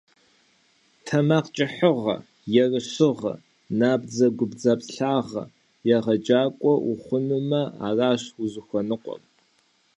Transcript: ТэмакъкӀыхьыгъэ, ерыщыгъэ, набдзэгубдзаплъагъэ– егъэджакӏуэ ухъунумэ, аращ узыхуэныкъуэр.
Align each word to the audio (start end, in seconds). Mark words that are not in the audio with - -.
ТэмакъкӀыхьыгъэ, 1.05 2.15
ерыщыгъэ, 2.63 3.33
набдзэгубдзаплъагъэ– 3.79 5.43
егъэджакӏуэ 5.95 6.73
ухъунумэ, 6.89 7.61
аращ 7.87 8.23
узыхуэныкъуэр. 8.43 9.21